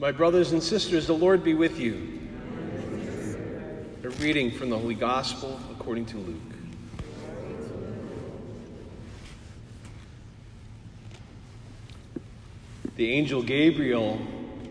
[0.00, 2.20] My brothers and sisters, the Lord be with you.
[4.04, 6.38] A reading from the Holy Gospel according to Luke.
[12.94, 14.20] The angel Gabriel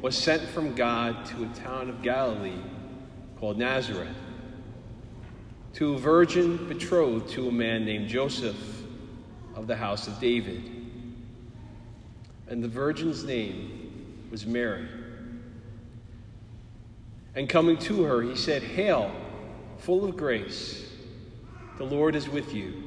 [0.01, 2.61] was sent from God to a town of Galilee
[3.37, 4.07] called Nazareth
[5.73, 8.55] to a virgin betrothed to a man named Joseph
[9.55, 10.71] of the house of David.
[12.47, 14.87] And the virgin's name was Mary.
[17.37, 19.11] And coming to her, he said, Hail,
[19.77, 20.89] full of grace,
[21.77, 22.83] the Lord is with you.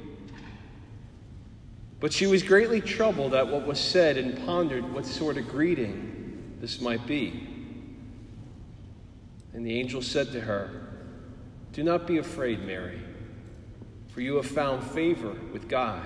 [2.00, 6.56] But she was greatly troubled at what was said and pondered what sort of greeting
[6.60, 7.46] this might be.
[9.52, 10.98] And the angel said to her,
[11.72, 13.00] Do not be afraid, Mary,
[14.08, 16.04] for you have found favor with God.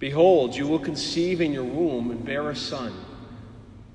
[0.00, 2.92] Behold, you will conceive in your womb and bear a son,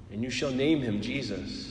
[0.10, 1.71] and you shall name him Jesus.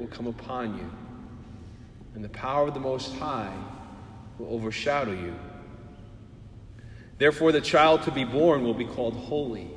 [0.00, 0.90] will come upon you,
[2.14, 3.52] and the power of the Most High
[4.38, 5.34] will overshadow you.
[7.18, 9.70] Therefore, the child to be born will be called Holy,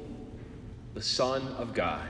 [0.93, 2.09] the Son of God.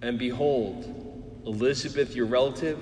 [0.00, 2.78] And behold, Elizabeth, your relative,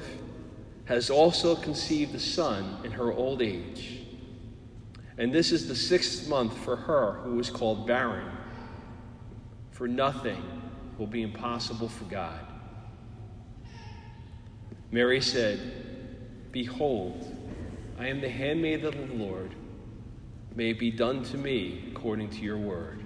[0.84, 4.00] has also conceived a son in her old age.
[5.16, 8.30] And this is the sixth month for her who is called barren.
[9.70, 10.42] For nothing
[10.98, 12.49] will be impossible for God.
[14.92, 15.60] Mary said,
[16.52, 17.36] Behold,
[17.98, 19.54] I am the handmaid of the Lord.
[20.56, 23.04] May it be done to me according to your word.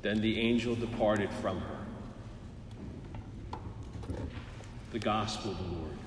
[0.00, 1.78] Then the angel departed from her.
[4.92, 6.01] The Gospel of the Lord.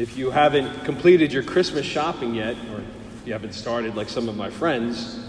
[0.00, 4.30] If you haven't completed your Christmas shopping yet, or if you haven't started like some
[4.30, 5.22] of my friends,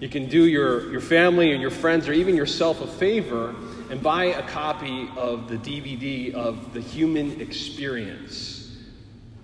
[0.00, 3.54] you can do your, your family and your friends or even yourself a favor
[3.90, 8.74] and buy a copy of the DVD of The Human Experience.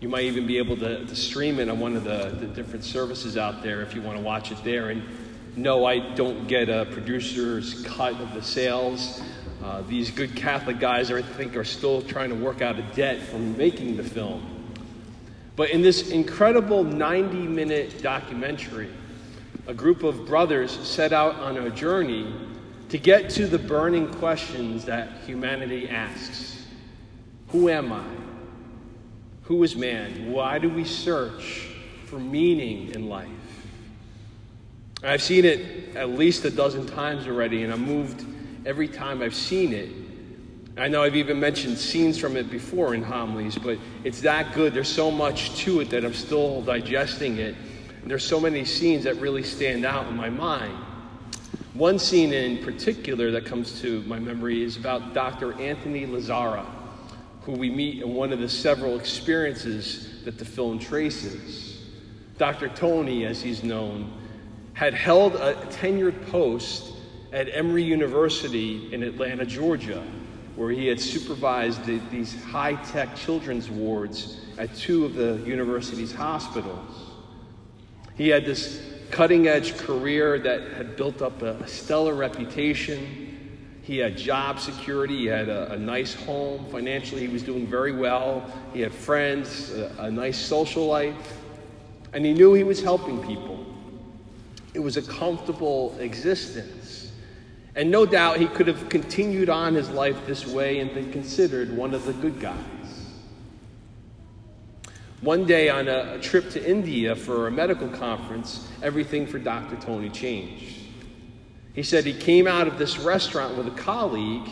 [0.01, 2.87] You might even be able to, to stream it on one of the, the different
[2.87, 4.89] services out there if you want to watch it there.
[4.89, 5.03] And
[5.57, 9.21] no, I don't get a producer's cut of the sales.
[9.63, 13.21] Uh, these good Catholic guys, I think, are still trying to work out a debt
[13.21, 14.59] from making the film.
[15.57, 18.91] But in this incredible 90 minute documentary,
[19.67, 22.33] a group of brothers set out on a journey
[22.89, 26.67] to get to the burning questions that humanity asks
[27.49, 28.05] Who am I?
[29.43, 30.31] Who is man?
[30.31, 31.69] Why do we search
[32.07, 33.29] for meaning in life?
[35.03, 38.25] I've seen it at least a dozen times already, and I'm moved
[38.67, 39.91] every time I've seen it.
[40.77, 44.75] I know I've even mentioned scenes from it before in homilies, but it's that good.
[44.75, 47.57] There's so much to it that I'm still digesting it.
[48.03, 50.77] And there's so many scenes that really stand out in my mind.
[51.75, 55.53] One scene in particular that comes to my memory is about Dr.
[55.61, 56.67] Anthony Lazzara,
[57.43, 61.81] who we meet in one of the several experiences that the film traces.
[62.37, 62.69] Dr.
[62.69, 64.13] Tony, as he's known,
[64.75, 66.93] had held a tenured post
[67.33, 70.03] at Emory University in Atlanta, Georgia,
[70.57, 76.13] where he had supervised the, these high tech children's wards at two of the university's
[76.13, 77.13] hospitals.
[78.17, 83.25] He had this cutting edge career that had built up a stellar reputation.
[83.83, 86.67] He had job security, he had a, a nice home.
[86.71, 88.45] Financially, he was doing very well.
[88.73, 91.39] He had friends, a, a nice social life,
[92.13, 93.65] and he knew he was helping people.
[94.75, 97.08] It was a comfortable existence.
[97.79, 101.71] And no doubt he could have continued on his life this way and been considered
[101.71, 102.59] one of the good guys.
[105.21, 109.77] One day on a, trip to India for a medical conference, everything for Dr.
[109.77, 110.75] Tony changed.
[111.73, 114.49] He said he came out of this restaurant with a colleague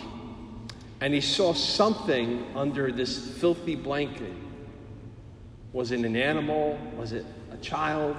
[1.00, 4.34] and he saw something under this filthy blanket.
[5.72, 6.78] Was it an animal?
[6.96, 8.16] Was it a child?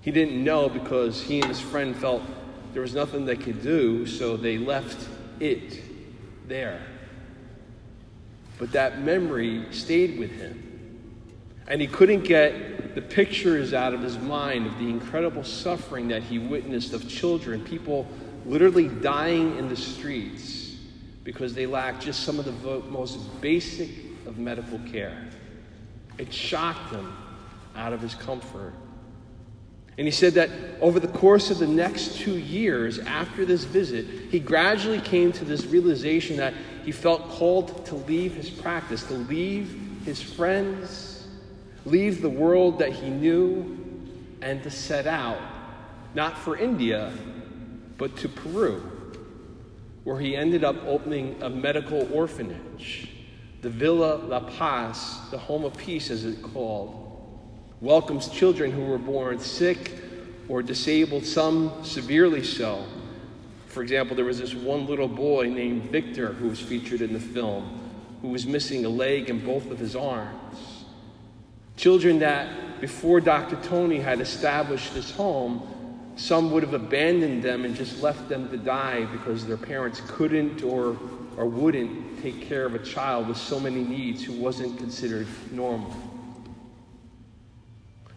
[0.00, 2.22] He didn't know because he and his friend felt
[2.76, 5.08] there was nothing they could do, so they left
[5.40, 5.80] it
[6.46, 6.78] there.
[8.58, 11.00] But that memory stayed with him.
[11.68, 16.22] And he couldn't get the pictures out of his mind of the incredible suffering that
[16.22, 18.06] he witnessed of children, people
[18.44, 20.76] literally dying in the streets
[21.24, 23.88] because they lacked just some of the most basic
[24.26, 25.30] of medical care.
[26.18, 27.10] It shocked him
[27.74, 28.74] out of his comfort.
[29.98, 30.50] And he said that
[30.80, 35.44] over the course of the next two years after this visit, he gradually came to
[35.44, 36.52] this realization that
[36.84, 41.26] he felt called to leave his practice, to leave his friends,
[41.86, 43.78] leave the world that he knew,
[44.42, 45.40] and to set out,
[46.14, 47.10] not for India,
[47.96, 48.82] but to Peru,
[50.04, 53.08] where he ended up opening a medical orphanage,
[53.62, 57.05] the Villa La Paz, the Home of Peace, as it's called
[57.80, 59.92] welcomes children who were born sick
[60.48, 62.84] or disabled, some severely so.
[63.66, 67.20] For example, there was this one little boy named Victor who was featured in the
[67.20, 67.86] film
[68.22, 70.84] who was missing a leg and both of his arms.
[71.76, 73.56] Children that, before Dr.
[73.68, 75.62] Tony had established this home,
[76.16, 80.62] some would have abandoned them and just left them to die because their parents couldn't
[80.62, 80.98] or,
[81.36, 85.94] or wouldn't take care of a child with so many needs who wasn't considered normal.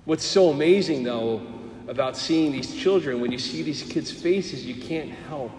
[0.10, 1.40] What's so amazing, though,
[1.88, 5.52] about seeing these children, when you see these kids' faces, you can't help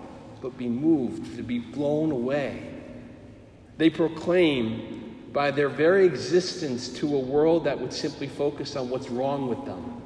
[0.43, 2.69] but be moved, to be blown away.
[3.77, 9.09] They proclaim by their very existence to a world that would simply focus on what's
[9.09, 10.03] wrong with them,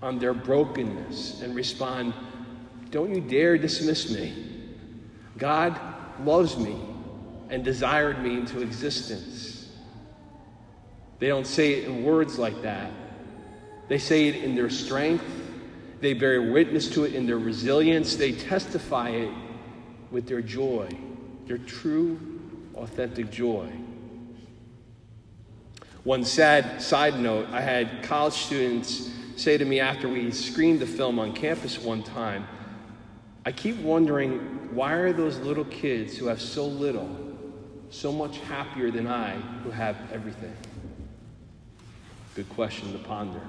[0.00, 2.14] on their brokenness, and respond,
[2.90, 4.32] Don't you dare dismiss me.
[5.36, 5.78] God
[6.24, 6.80] loves me
[7.50, 9.68] and desired me into existence.
[11.18, 12.90] They don't say it in words like that,
[13.90, 15.24] they say it in their strength,
[16.00, 19.32] they bear witness to it in their resilience, they testify it
[20.12, 20.88] with their joy,
[21.48, 22.20] their true,
[22.76, 23.68] authentic joy.
[26.04, 30.86] One sad side note I had college students say to me after we screened the
[30.86, 32.46] film on campus one time,
[33.44, 34.38] I keep wondering
[34.72, 37.08] why are those little kids who have so little
[37.90, 39.34] so much happier than I
[39.64, 40.56] who have everything?
[42.36, 43.40] Good question to ponder.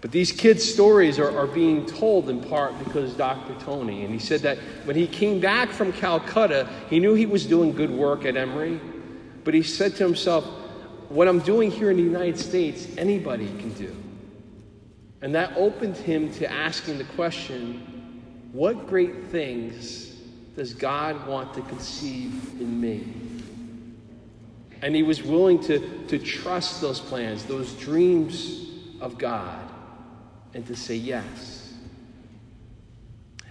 [0.00, 3.54] But these kids' stories are, are being told in part because Dr.
[3.64, 7.44] Tony, and he said that when he came back from Calcutta, he knew he was
[7.44, 8.80] doing good work at Emory,
[9.44, 10.44] but he said to himself,
[11.10, 13.94] What I'm doing here in the United States, anybody can do.
[15.20, 20.16] And that opened him to asking the question, What great things
[20.56, 23.04] does God want to conceive in me?
[24.80, 28.66] And he was willing to, to trust those plans, those dreams
[29.02, 29.60] of God
[30.54, 31.74] and to say yes.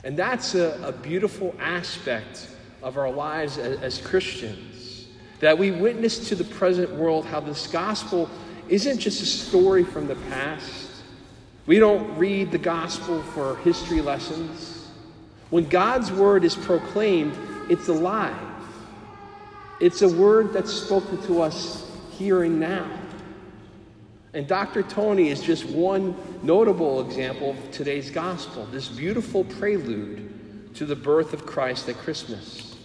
[0.03, 2.47] And that's a, a beautiful aspect
[2.81, 5.07] of our lives as, as Christians.
[5.39, 8.29] That we witness to the present world how this gospel
[8.67, 10.89] isn't just a story from the past.
[11.65, 14.87] We don't read the gospel for history lessons.
[15.49, 17.37] When God's word is proclaimed,
[17.69, 18.35] it's alive.
[19.79, 22.89] It's a word that's spoken to us here and now.
[24.33, 24.83] And Dr.
[24.83, 31.33] Tony is just one notable example of today's gospel, this beautiful prelude to the birth
[31.33, 32.75] of Christ at Christmas.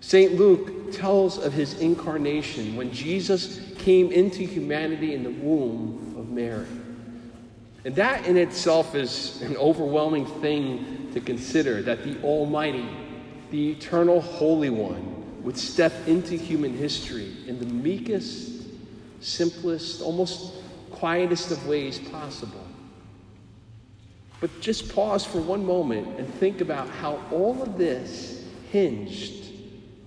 [0.00, 0.34] St.
[0.34, 6.66] Luke tells of his incarnation when Jesus came into humanity in the womb of Mary.
[7.84, 12.88] And that in itself is an overwhelming thing to consider that the Almighty,
[13.50, 18.57] the Eternal Holy One, would step into human history in the meekest
[19.20, 20.54] simplest, almost
[20.90, 22.66] quietest of ways possible.
[24.40, 29.52] But just pause for one moment and think about how all of this hinged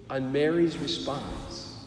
[0.09, 1.85] on Mary's response.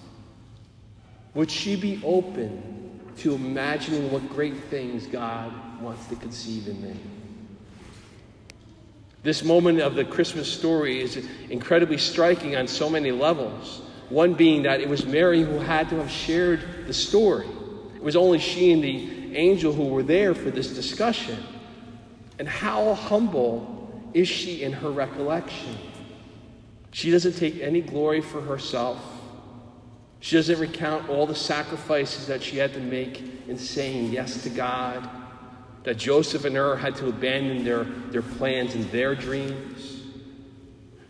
[1.35, 6.97] Would she be open to imagining what great things God wants to conceive in me?
[9.23, 13.81] This moment of the Christmas story is incredibly striking on so many levels.
[14.09, 17.47] One being that it was Mary who had to have shared the story.
[17.95, 21.43] It was only she and the angel who were there for this discussion.
[22.39, 25.77] And how humble is she in her recollection?
[26.93, 29.01] She doesn't take any glory for herself.
[30.21, 34.49] She doesn't recount all the sacrifices that she had to make in saying yes to
[34.49, 35.09] God,
[35.83, 39.94] that Joseph and her had to abandon their, their plans and their dreams.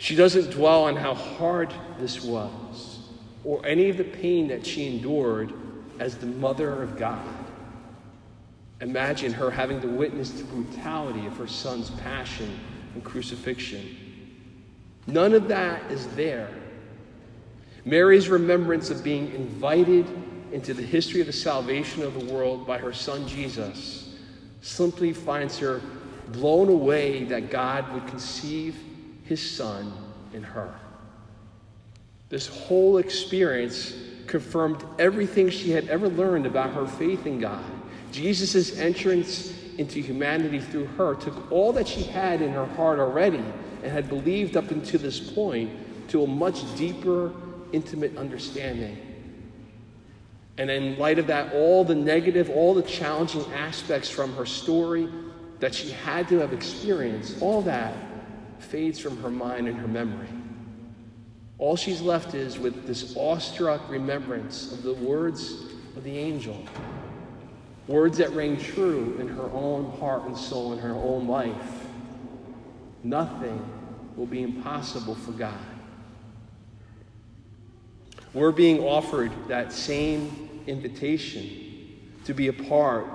[0.04, 2.98] She doesn't dwell on how hard this was
[3.42, 5.50] or any of the pain that she endured
[5.98, 7.24] as the mother of God.
[8.82, 12.54] Imagine her having to witness the brutality of her son's passion
[12.92, 13.96] and crucifixion.
[15.06, 16.50] None of that is there.
[17.86, 20.06] Mary's remembrance of being invited
[20.52, 24.18] into the history of the salvation of the world by her son Jesus
[24.60, 25.80] simply finds her
[26.28, 28.76] blown away that God would conceive
[29.24, 29.92] his son
[30.32, 30.72] in her.
[32.28, 33.94] This whole experience
[34.26, 37.64] confirmed everything she had ever learned about her faith in God.
[38.10, 43.42] Jesus' entrance into humanity through her took all that she had in her heart already
[43.82, 45.70] and had believed up until this point
[46.08, 47.32] to a much deeper,
[47.72, 48.96] intimate understanding.
[50.56, 55.08] And in light of that, all the negative, all the challenging aspects from her story
[55.58, 57.94] that she had to have experienced, all that
[58.58, 60.28] fades from her mind and her memory.
[61.58, 66.64] All she's left is with this awestruck remembrance of the words of the angel.
[67.86, 71.86] Words that rang true in her own heart and soul, in her own life.
[73.02, 73.62] Nothing
[74.16, 75.58] will be impossible for God.
[78.32, 83.06] We're being offered that same invitation to be a part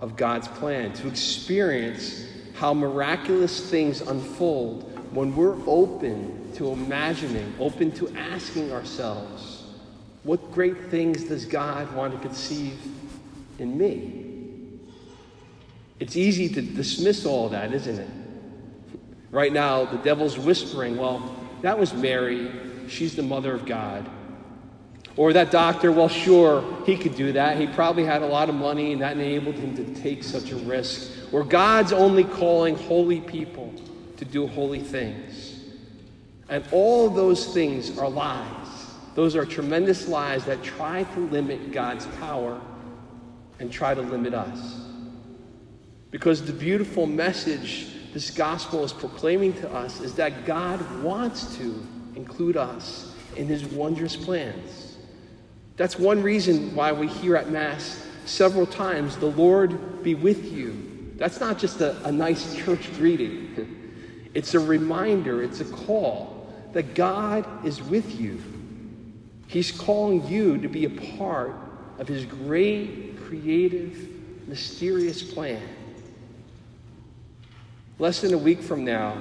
[0.00, 7.90] of God's plan, to experience how miraculous things unfold when we're open to imagining, open
[7.92, 9.64] to asking ourselves,
[10.22, 12.78] what great things does God want to conceive
[13.58, 14.24] in me?
[16.00, 18.08] It's easy to dismiss all that, isn't it?
[19.30, 22.50] Right now, the devil's whispering, well, that was Mary.
[22.88, 24.08] She's the mother of God.
[25.16, 27.56] Or that doctor, well, sure, he could do that.
[27.56, 30.56] He probably had a lot of money and that enabled him to take such a
[30.56, 31.12] risk.
[31.32, 33.72] Or God's only calling holy people
[34.16, 35.60] to do holy things.
[36.48, 38.48] And all those things are lies.
[39.14, 42.60] Those are tremendous lies that try to limit God's power
[43.60, 44.80] and try to limit us.
[46.10, 51.84] Because the beautiful message this gospel is proclaiming to us is that God wants to
[52.14, 54.93] include us in his wondrous plans.
[55.76, 61.12] That's one reason why we hear at Mass several times, the Lord be with you.
[61.16, 63.80] That's not just a, a nice church greeting.
[64.34, 68.42] It's a reminder, it's a call that God is with you.
[69.46, 71.54] He's calling you to be a part
[72.00, 75.62] of His great, creative, mysterious plan.
[78.00, 79.16] Less than a week from now,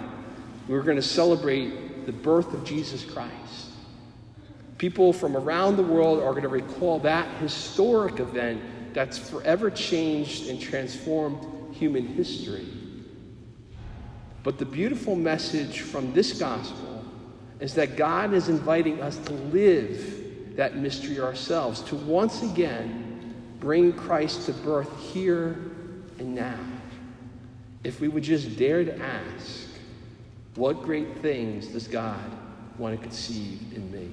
[0.67, 3.69] we're going to celebrate the birth of Jesus Christ.
[4.83, 8.61] People from around the world are going to recall that historic event
[8.93, 12.67] that's forever changed and transformed human history.
[14.43, 17.01] But the beautiful message from this gospel
[17.61, 23.93] is that God is inviting us to live that mystery ourselves, to once again bring
[23.93, 25.55] Christ to birth here
[26.19, 26.59] and now.
[27.85, 29.65] If we would just dare to ask,
[30.55, 32.19] what great things does God
[32.77, 34.11] want to conceive in me?